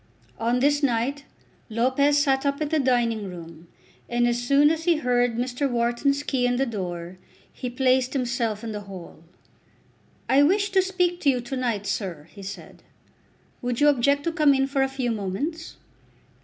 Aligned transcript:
On 0.39 0.61
this 0.61 0.81
night 0.81 1.25
Lopez 1.69 2.17
sat 2.17 2.43
up 2.43 2.59
in 2.59 2.69
the 2.69 2.79
dining 2.79 3.29
room, 3.29 3.67
and 4.09 4.27
as 4.27 4.41
soon 4.41 4.71
as 4.71 4.85
he 4.85 4.95
heard 4.95 5.35
Mr. 5.37 5.69
Wharton's 5.69 6.23
key 6.23 6.47
in 6.47 6.55
the 6.55 6.65
door, 6.65 7.19
he 7.53 7.69
placed 7.69 8.13
himself 8.13 8.63
in 8.63 8.71
the 8.71 8.81
hall. 8.89 9.23
"I 10.27 10.41
wish 10.41 10.71
to 10.71 10.81
speak 10.81 11.21
to 11.21 11.29
you 11.29 11.39
to 11.41 11.55
night, 11.55 11.85
sir," 11.85 12.25
he 12.31 12.41
said. 12.41 12.81
"Would 13.61 13.79
you 13.79 13.89
object 13.89 14.23
to 14.23 14.31
come 14.31 14.55
in 14.55 14.65
for 14.65 14.81
a 14.81 14.87
few 14.87 15.11
moments?" 15.11 15.77